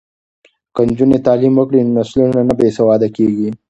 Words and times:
که 0.75 0.81
نجونې 0.87 1.17
تعلیم 1.27 1.53
وکړي 1.57 1.79
نو 1.85 1.91
نسلونه 1.97 2.39
نه 2.49 2.53
بې 2.59 2.67
سواده 2.77 3.07
کیږي. 3.15 3.49